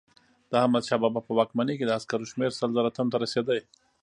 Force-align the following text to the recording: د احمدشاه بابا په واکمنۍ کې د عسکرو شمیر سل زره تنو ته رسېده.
د 0.49 0.51
احمدشاه 0.63 1.01
بابا 1.03 1.21
په 1.27 1.31
واکمنۍ 1.39 1.75
کې 1.77 1.85
د 1.85 1.91
عسکرو 1.97 2.29
شمیر 2.31 2.51
سل 2.59 2.69
زره 2.77 2.89
تنو 2.95 3.11
ته 3.13 3.17
رسېده. 3.23 3.55